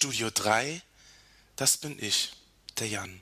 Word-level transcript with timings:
Studio 0.00 0.30
3, 0.32 0.80
das 1.56 1.76
bin 1.76 2.00
ich, 2.00 2.30
der 2.78 2.86
Jan. 2.86 3.20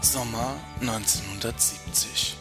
Sommer 0.00 0.60
1970. 0.80 2.36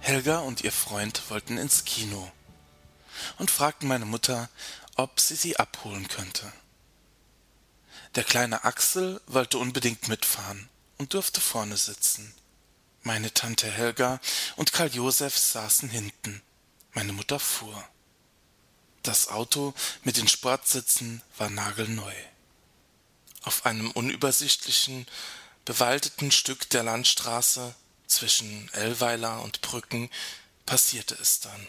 Helga 0.00 0.38
und 0.38 0.62
ihr 0.62 0.72
Freund 0.72 1.20
wollten 1.28 1.58
ins 1.58 1.84
Kino 1.84 2.32
und 3.36 3.50
fragten 3.50 3.88
meine 3.88 4.06
Mutter, 4.06 4.48
ob 4.94 5.20
sie 5.20 5.36
sie 5.36 5.58
abholen 5.58 6.08
könnte. 6.08 6.50
Der 8.14 8.24
kleine 8.24 8.64
Axel 8.64 9.20
wollte 9.26 9.58
unbedingt 9.58 10.08
mitfahren 10.08 10.70
und 10.96 11.12
durfte 11.12 11.42
vorne 11.42 11.76
sitzen. 11.76 12.32
Meine 13.06 13.32
Tante 13.32 13.70
Helga 13.70 14.18
und 14.56 14.72
Karl 14.72 14.92
Josef 14.92 15.38
saßen 15.38 15.88
hinten. 15.88 16.42
Meine 16.92 17.12
Mutter 17.12 17.38
fuhr. 17.38 17.88
Das 19.04 19.28
Auto 19.28 19.74
mit 20.02 20.16
den 20.16 20.26
Sportsitzen 20.26 21.22
war 21.38 21.48
nagelneu. 21.48 22.12
Auf 23.42 23.64
einem 23.64 23.92
unübersichtlichen, 23.92 25.06
bewaldeten 25.64 26.32
Stück 26.32 26.68
der 26.70 26.82
Landstraße 26.82 27.76
zwischen 28.08 28.68
Ellweiler 28.72 29.40
und 29.42 29.60
Brücken 29.60 30.10
passierte 30.66 31.14
es 31.14 31.38
dann. 31.38 31.66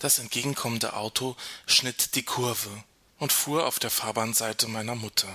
Das 0.00 0.18
entgegenkommende 0.18 0.92
Auto 0.92 1.34
schnitt 1.64 2.14
die 2.14 2.24
Kurve 2.24 2.84
und 3.16 3.32
fuhr 3.32 3.66
auf 3.66 3.78
der 3.78 3.90
Fahrbahnseite 3.90 4.68
meiner 4.68 4.96
Mutter. 4.96 5.34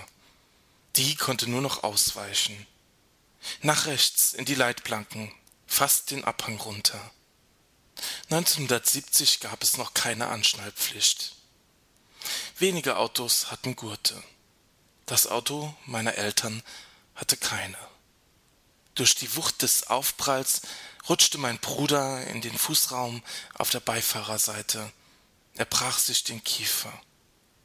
Die 0.96 1.16
konnte 1.16 1.50
nur 1.50 1.62
noch 1.62 1.82
ausweichen. 1.82 2.68
Nach 3.62 3.86
rechts 3.86 4.34
in 4.34 4.46
die 4.46 4.56
Leitplanken, 4.56 5.32
fast 5.68 6.12
den 6.12 6.24
Abhang 6.24 6.60
runter. 6.60 7.12
1970 8.30 9.40
gab 9.40 9.64
es 9.64 9.78
noch 9.78 9.94
keine 9.94 10.28
Anschnallpflicht. 10.28 11.36
Wenige 12.58 12.98
Autos 12.98 13.52
hatten 13.52 13.76
Gurte. 13.76 14.22
Das 15.06 15.28
Auto 15.28 15.74
meiner 15.86 16.16
Eltern 16.16 16.64
hatte 17.16 17.38
keine. 17.38 17.78
Durch 18.96 19.16
die 19.16 19.36
Wucht 19.36 19.62
des 19.62 19.88
Aufpralls 19.88 20.62
rutschte 21.10 21.38
mein 21.38 21.58
Bruder 21.60 22.26
in 22.28 22.42
den 22.42 22.58
Fußraum 22.58 23.24
auf 23.56 23.70
der 23.70 23.80
Beifahrerseite. 23.80 24.92
Er 25.56 25.66
brach 25.66 26.00
sich 26.00 26.24
den 26.24 26.44
Kiefer. 26.44 26.94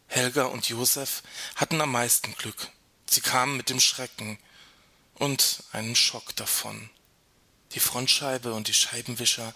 Helga 0.08 0.44
und 0.44 0.68
Josef 0.68 1.22
hatten 1.56 1.80
am 1.80 1.92
meisten 1.92 2.34
Glück. 2.36 2.70
Sie 3.08 3.20
kamen 3.20 3.56
mit 3.56 3.70
dem 3.70 3.80
Schrecken 3.80 4.38
und 5.16 5.62
einem 5.72 5.94
Schock 5.94 6.34
davon. 6.36 6.90
Die 7.72 7.80
Frontscheibe 7.80 8.54
und 8.54 8.68
die 8.68 8.74
Scheibenwischer 8.74 9.54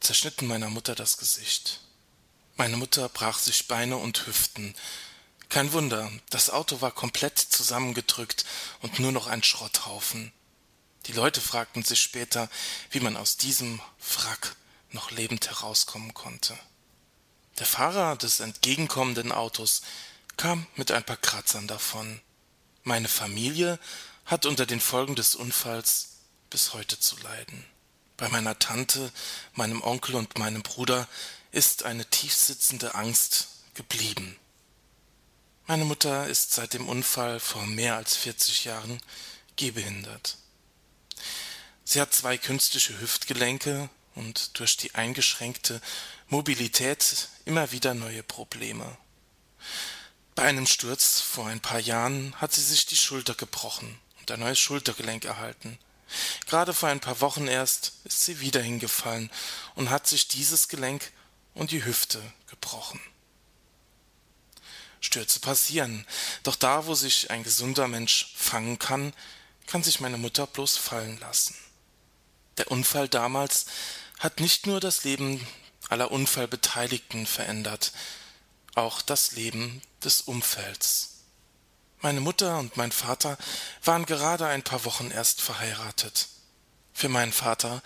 zerschnitten 0.00 0.46
meiner 0.46 0.70
Mutter 0.70 0.94
das 0.94 1.16
Gesicht. 1.16 1.80
Meine 2.56 2.76
Mutter 2.76 3.08
brach 3.08 3.38
sich 3.38 3.68
Beine 3.68 3.96
und 3.98 4.26
Hüften. 4.26 4.74
Kein 5.48 5.72
Wunder, 5.72 6.10
das 6.30 6.50
Auto 6.50 6.80
war 6.80 6.90
komplett 6.90 7.38
zusammengedrückt 7.38 8.44
und 8.80 8.98
nur 8.98 9.12
noch 9.12 9.26
ein 9.26 9.42
Schrotthaufen. 9.42 10.32
Die 11.06 11.12
Leute 11.12 11.40
fragten 11.40 11.84
sich 11.84 12.00
später, 12.00 12.50
wie 12.90 13.00
man 13.00 13.16
aus 13.16 13.36
diesem 13.36 13.80
Wrack 14.14 14.56
noch 14.90 15.10
lebend 15.10 15.48
herauskommen 15.48 16.14
konnte. 16.14 16.58
Der 17.58 17.66
Fahrer 17.66 18.16
des 18.16 18.40
entgegenkommenden 18.40 19.32
Autos 19.32 19.82
kam 20.36 20.66
mit 20.74 20.90
ein 20.90 21.04
paar 21.04 21.16
Kratzern 21.16 21.66
davon. 21.66 22.20
Meine 22.82 23.08
Familie 23.08 23.78
hat 24.26 24.44
unter 24.44 24.66
den 24.66 24.80
Folgen 24.80 25.14
des 25.14 25.36
Unfalls 25.36 26.08
bis 26.50 26.74
heute 26.74 26.98
zu 26.98 27.16
leiden. 27.18 27.64
Bei 28.16 28.28
meiner 28.28 28.58
Tante, 28.58 29.12
meinem 29.54 29.82
Onkel 29.82 30.16
und 30.16 30.36
meinem 30.38 30.62
Bruder 30.62 31.08
ist 31.52 31.84
eine 31.84 32.04
tiefsitzende 32.04 32.94
Angst 32.94 33.48
geblieben. 33.74 34.36
Meine 35.68 35.84
Mutter 35.84 36.26
ist 36.26 36.52
seit 36.52 36.74
dem 36.74 36.88
Unfall 36.88 37.38
vor 37.40 37.66
mehr 37.66 37.96
als 37.96 38.16
40 38.16 38.64
Jahren 38.64 39.00
gehbehindert. 39.56 40.38
Sie 41.84 42.00
hat 42.00 42.12
zwei 42.12 42.36
künstliche 42.36 43.00
Hüftgelenke 43.00 43.88
und 44.16 44.58
durch 44.58 44.76
die 44.76 44.94
eingeschränkte 44.94 45.80
Mobilität 46.28 47.28
immer 47.44 47.70
wieder 47.70 47.94
neue 47.94 48.24
Probleme. 48.24 48.96
Bei 50.34 50.42
einem 50.42 50.66
Sturz 50.66 51.20
vor 51.20 51.46
ein 51.46 51.60
paar 51.60 51.80
Jahren 51.80 52.34
hat 52.40 52.52
sie 52.52 52.62
sich 52.62 52.86
die 52.86 52.96
Schulter 52.96 53.34
gebrochen 53.34 54.00
und 54.26 54.32
ein 54.32 54.40
neues 54.40 54.58
Schultergelenk 54.58 55.24
erhalten. 55.24 55.78
Gerade 56.46 56.74
vor 56.74 56.88
ein 56.88 56.98
paar 56.98 57.20
Wochen 57.20 57.46
erst 57.46 57.92
ist 58.04 58.24
sie 58.24 58.40
wieder 58.40 58.60
hingefallen 58.60 59.30
und 59.76 59.90
hat 59.90 60.08
sich 60.08 60.26
dieses 60.26 60.66
Gelenk 60.66 61.12
und 61.54 61.70
die 61.70 61.84
Hüfte 61.84 62.20
gebrochen. 62.48 63.00
Stürze 65.00 65.38
passieren, 65.38 66.04
doch 66.42 66.56
da, 66.56 66.86
wo 66.86 66.94
sich 66.94 67.30
ein 67.30 67.44
gesunder 67.44 67.86
Mensch 67.86 68.32
fangen 68.36 68.80
kann, 68.80 69.12
kann 69.68 69.84
sich 69.84 70.00
meine 70.00 70.18
Mutter 70.18 70.48
bloß 70.48 70.76
fallen 70.76 71.20
lassen. 71.20 71.54
Der 72.58 72.70
Unfall 72.70 73.08
damals 73.08 73.66
hat 74.18 74.40
nicht 74.40 74.66
nur 74.66 74.80
das 74.80 75.04
Leben 75.04 75.46
aller 75.88 76.10
Unfallbeteiligten 76.10 77.26
verändert, 77.26 77.92
auch 78.74 79.02
das 79.02 79.32
Leben 79.32 79.82
des 80.02 80.22
Umfelds. 80.22 81.15
Meine 82.00 82.20
Mutter 82.20 82.58
und 82.58 82.76
mein 82.76 82.92
Vater 82.92 83.38
waren 83.82 84.06
gerade 84.06 84.46
ein 84.46 84.62
paar 84.62 84.84
Wochen 84.84 85.10
erst 85.10 85.40
verheiratet. 85.40 86.28
Für 86.92 87.08
meinen 87.08 87.32
Vater 87.32 87.82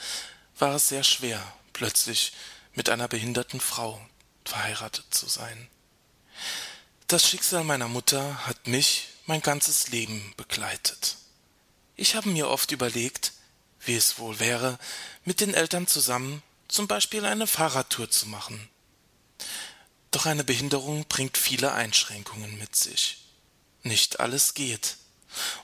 war 0.58 0.74
es 0.74 0.88
sehr 0.88 1.04
schwer, 1.04 1.40
plötzlich 1.72 2.32
mit 2.74 2.88
einer 2.88 3.08
behinderten 3.08 3.60
Frau 3.60 4.00
verheiratet 4.44 5.06
zu 5.10 5.26
sein. 5.26 5.68
Das 7.06 7.28
Schicksal 7.28 7.64
meiner 7.64 7.88
Mutter 7.88 8.46
hat 8.46 8.66
mich 8.66 9.08
mein 9.26 9.42
ganzes 9.42 9.88
Leben 9.88 10.34
begleitet. 10.36 11.16
Ich 11.96 12.14
habe 12.14 12.28
mir 12.28 12.48
oft 12.48 12.72
überlegt, 12.72 13.32
wie 13.80 13.96
es 13.96 14.18
wohl 14.18 14.38
wäre, 14.38 14.78
mit 15.24 15.40
den 15.40 15.54
Eltern 15.54 15.86
zusammen 15.86 16.42
zum 16.68 16.86
Beispiel 16.86 17.24
eine 17.24 17.46
Fahrradtour 17.46 18.10
zu 18.10 18.26
machen. 18.26 18.68
Doch 20.10 20.26
eine 20.26 20.44
Behinderung 20.44 21.04
bringt 21.06 21.36
viele 21.36 21.72
Einschränkungen 21.72 22.58
mit 22.58 22.76
sich. 22.76 23.19
Nicht 23.82 24.20
alles 24.20 24.54
geht. 24.54 24.96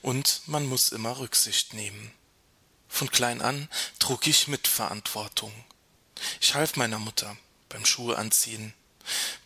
Und 0.01 0.41
man 0.45 0.65
muss 0.65 0.89
immer 0.89 1.19
Rücksicht 1.19 1.73
nehmen. 1.73 2.11
Von 2.87 3.11
klein 3.11 3.41
an 3.41 3.69
trug 3.99 4.25
ich 4.27 4.47
Mitverantwortung. 4.47 5.53
Ich 6.39 6.55
half 6.55 6.75
meiner 6.75 6.99
Mutter 6.99 7.37
beim 7.69 7.85
Schuhe 7.85 8.17
anziehen, 8.17 8.73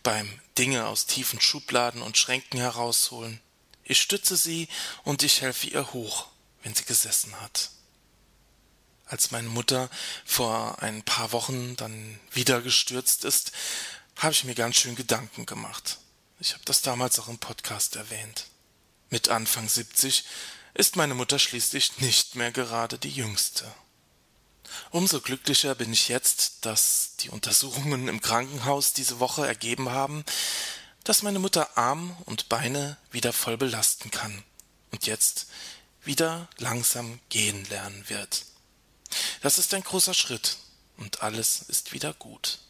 beim 0.02 0.40
Dinge 0.56 0.86
aus 0.86 1.06
tiefen 1.06 1.40
Schubladen 1.40 2.02
und 2.02 2.16
Schränken 2.16 2.60
herausholen. 2.60 3.40
Ich 3.84 4.00
stütze 4.00 4.36
sie 4.36 4.68
und 5.02 5.22
ich 5.22 5.40
helfe 5.40 5.66
ihr 5.66 5.92
hoch, 5.92 6.28
wenn 6.62 6.74
sie 6.74 6.84
gesessen 6.84 7.38
hat 7.40 7.70
als 9.12 9.30
meine 9.30 9.48
Mutter 9.48 9.90
vor 10.24 10.82
ein 10.82 11.02
paar 11.02 11.32
Wochen 11.32 11.76
dann 11.76 12.18
wieder 12.32 12.62
gestürzt 12.62 13.24
ist, 13.24 13.52
habe 14.16 14.32
ich 14.32 14.44
mir 14.44 14.54
ganz 14.54 14.76
schön 14.76 14.96
Gedanken 14.96 15.44
gemacht. 15.44 15.98
Ich 16.40 16.54
habe 16.54 16.64
das 16.64 16.80
damals 16.80 17.18
auch 17.20 17.28
im 17.28 17.38
Podcast 17.38 17.96
erwähnt. 17.96 18.46
Mit 19.12 19.28
Anfang 19.28 19.68
70 19.68 20.24
ist 20.72 20.96
meine 20.96 21.14
Mutter 21.14 21.38
schließlich 21.38 21.98
nicht 21.98 22.34
mehr 22.34 22.50
gerade 22.50 22.98
die 22.98 23.10
jüngste. 23.10 23.70
Umso 24.90 25.20
glücklicher 25.20 25.74
bin 25.74 25.92
ich 25.92 26.08
jetzt, 26.08 26.64
dass 26.64 27.16
die 27.20 27.28
Untersuchungen 27.28 28.08
im 28.08 28.22
Krankenhaus 28.22 28.94
diese 28.94 29.20
Woche 29.20 29.46
ergeben 29.46 29.90
haben, 29.90 30.24
dass 31.04 31.22
meine 31.22 31.40
Mutter 31.40 31.76
Arm 31.76 32.16
und 32.24 32.48
Beine 32.48 32.96
wieder 33.10 33.34
voll 33.34 33.58
belasten 33.58 34.10
kann 34.10 34.44
und 34.92 35.04
jetzt 35.04 35.46
wieder 36.02 36.48
langsam 36.56 37.20
gehen 37.28 37.66
lernen 37.66 38.08
wird. 38.08 38.46
Das 39.42 39.58
ist 39.58 39.74
ein 39.74 39.84
großer 39.84 40.14
Schritt 40.14 40.56
und 40.96 41.20
alles 41.20 41.60
ist 41.68 41.92
wieder 41.92 42.14
gut. 42.14 42.60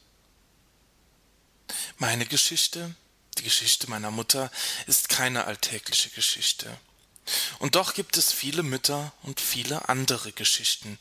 Meine 1.98 2.26
Geschichte, 2.26 2.96
die 3.38 3.44
Geschichte 3.44 3.88
meiner 3.88 4.10
Mutter, 4.10 4.50
ist 4.86 5.08
keine 5.08 5.44
alltägliche 5.44 6.10
Geschichte. 6.10 6.78
Und 7.58 7.76
doch 7.76 7.94
gibt 7.94 8.16
es 8.16 8.32
viele 8.32 8.62
Mütter 8.62 9.12
und 9.22 9.40
viele 9.40 9.88
andere 9.88 10.32
Geschichten, 10.32 10.98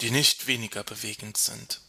die 0.00 0.10
nicht 0.10 0.46
weniger 0.46 0.82
bewegend 0.82 1.36
sind. 1.36 1.80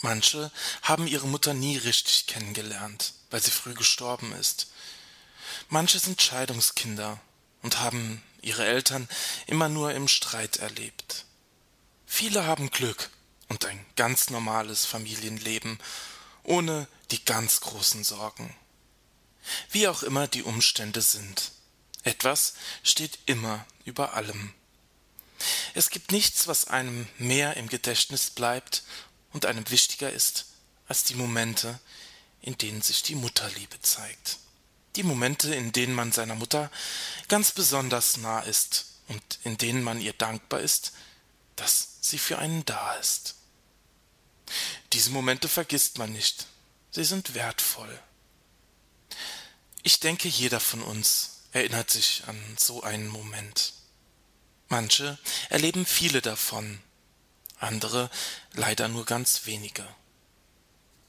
Manche 0.00 0.50
haben 0.82 1.06
ihre 1.06 1.26
Mutter 1.26 1.54
nie 1.54 1.76
richtig 1.76 2.26
kennengelernt, 2.26 3.14
weil 3.30 3.42
sie 3.42 3.50
früh 3.50 3.74
gestorben 3.74 4.32
ist. 4.32 4.68
Manche 5.68 5.98
sind 5.98 6.20
Scheidungskinder 6.22 7.20
und 7.62 7.80
haben 7.80 8.22
ihre 8.42 8.64
Eltern 8.64 9.08
immer 9.46 9.68
nur 9.68 9.92
im 9.92 10.08
Streit 10.08 10.58
erlebt. 10.58 11.24
Viele 12.06 12.46
haben 12.46 12.70
Glück 12.70 13.10
und 13.48 13.64
ein 13.64 13.84
ganz 13.96 14.30
normales 14.30 14.84
Familienleben, 14.84 15.78
ohne 16.42 16.86
die 17.10 17.24
ganz 17.24 17.60
großen 17.60 18.04
Sorgen. 18.04 18.54
Wie 19.70 19.88
auch 19.88 20.02
immer 20.02 20.28
die 20.28 20.42
Umstände 20.42 21.02
sind. 21.02 21.52
Etwas 22.04 22.54
steht 22.82 23.18
immer 23.26 23.66
über 23.84 24.14
allem. 24.14 24.52
Es 25.74 25.90
gibt 25.90 26.12
nichts, 26.12 26.46
was 26.46 26.66
einem 26.66 27.06
mehr 27.18 27.56
im 27.56 27.68
Gedächtnis 27.68 28.30
bleibt 28.30 28.82
und 29.32 29.46
einem 29.46 29.68
wichtiger 29.70 30.12
ist 30.12 30.46
als 30.88 31.04
die 31.04 31.14
Momente, 31.14 31.78
in 32.40 32.56
denen 32.56 32.82
sich 32.82 33.02
die 33.02 33.14
Mutterliebe 33.14 33.80
zeigt. 33.82 34.38
Die 34.96 35.02
Momente, 35.02 35.54
in 35.54 35.72
denen 35.72 35.94
man 35.94 36.12
seiner 36.12 36.34
Mutter 36.34 36.70
ganz 37.28 37.52
besonders 37.52 38.16
nah 38.16 38.40
ist 38.40 38.86
und 39.08 39.38
in 39.44 39.58
denen 39.58 39.82
man 39.82 40.00
ihr 40.00 40.14
dankbar 40.14 40.60
ist, 40.60 40.92
dass 41.56 41.98
sie 42.00 42.18
für 42.18 42.38
einen 42.38 42.64
da 42.64 42.94
ist. 42.94 43.34
Diese 44.92 45.10
Momente 45.10 45.48
vergisst 45.48 45.98
man 45.98 46.12
nicht, 46.12 46.46
sie 46.90 47.04
sind 47.04 47.34
wertvoll. 47.34 48.00
Ich 49.82 50.00
denke, 50.00 50.28
jeder 50.28 50.60
von 50.60 50.82
uns 50.82 51.44
erinnert 51.52 51.90
sich 51.90 52.24
an 52.26 52.40
so 52.58 52.82
einen 52.82 53.08
Moment. 53.08 53.72
Manche 54.68 55.18
erleben 55.48 55.86
viele 55.86 56.20
davon, 56.20 56.80
andere 57.58 58.10
leider 58.52 58.88
nur 58.88 59.06
ganz 59.06 59.46
wenige. 59.46 59.86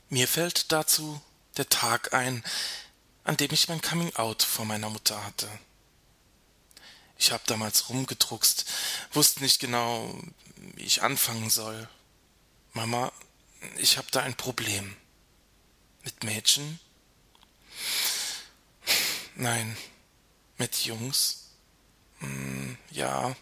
Mir 0.09 0.27
fällt 0.27 0.71
dazu 0.71 1.21
der 1.57 1.69
Tag 1.69 2.13
ein, 2.13 2.43
an 3.23 3.37
dem 3.37 3.51
ich 3.51 3.67
mein 3.67 3.81
Coming 3.81 4.15
Out 4.15 4.43
vor 4.43 4.65
meiner 4.65 4.89
Mutter 4.89 5.23
hatte. 5.23 5.49
Ich 7.17 7.31
habe 7.31 7.43
damals 7.47 7.89
rumgedruckst, 7.89 8.65
wusste 9.11 9.41
nicht 9.41 9.59
genau, 9.59 10.17
wie 10.75 10.83
ich 10.83 11.03
anfangen 11.03 11.49
soll. 11.49 11.89
Mama, 12.71 13.11
ich 13.77 13.97
habe 13.97 14.07
da 14.11 14.21
ein 14.21 14.35
Problem. 14.35 14.95
Mit 16.03 16.23
Mädchen? 16.23 16.79
Nein. 19.39 19.77
Mit 20.57 20.83
Jungs? 20.83 21.51
Hm, 22.17 22.77
ja. 22.91 23.33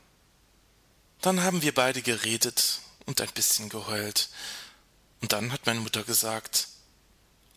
Dann 1.22 1.42
haben 1.42 1.64
wir 1.64 1.74
beide 1.74 2.04
geredet 2.04 2.82
und 3.08 3.20
ein 3.20 3.32
bisschen 3.32 3.68
geheult. 3.68 4.30
Und 5.22 5.32
dann 5.32 5.52
hat 5.52 5.66
meine 5.66 5.80
Mutter 5.80 6.04
gesagt, 6.04 6.68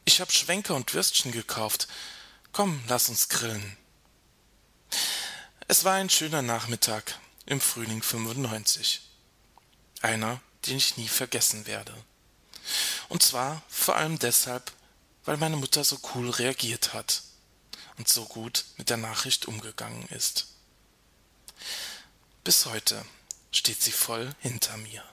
ich 0.07 0.23
hab 0.23 0.33
Schwenker 0.33 0.75
und 0.75 0.95
Würstchen 0.95 1.33
gekauft. 1.33 1.87
Komm, 2.53 2.83
lass 2.89 3.11
uns 3.11 3.29
grillen. 3.29 3.77
Es 5.69 5.85
war 5.85 5.97
ein 5.97 6.09
schöner 6.09 6.41
Nachmittag 6.41 7.19
im 7.45 7.61
Frühling 7.61 8.03
95. 8.03 9.03
Einer, 10.01 10.41
den 10.65 10.79
ich 10.79 10.97
nie 10.97 11.09
vergessen 11.09 11.67
werde. 11.67 11.93
Und 13.11 13.23
zwar 13.23 13.63
vor 13.69 13.97
allem 13.97 14.19
deshalb, 14.19 14.73
weil 15.27 15.37
meine 15.37 15.57
Mutter 15.57 15.85
so 15.85 15.99
cool 16.15 16.31
reagiert 16.31 16.95
hat 16.95 17.25
und 18.01 18.09
so 18.09 18.25
gut 18.25 18.65
mit 18.79 18.89
der 18.89 18.97
Nachricht 18.97 19.45
umgegangen 19.45 20.09
ist. 20.09 20.47
Bis 22.45 22.65
heute 22.65 23.05
steht 23.53 23.83
sie 23.83 23.93
voll 23.93 24.35
hinter 24.41 24.79
mir. 24.79 25.05